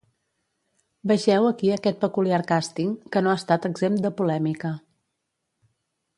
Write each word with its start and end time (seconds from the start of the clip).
Vegeu 1.11 1.43
aquí 1.49 1.69
aquest 1.75 1.99
peculiar 2.05 2.41
càsting, 2.53 2.97
que 3.13 3.25
no 3.27 3.35
ha 3.35 3.37
estat 3.43 3.69
exempt 3.71 4.03
de 4.07 4.13
polèmica. 4.23 4.75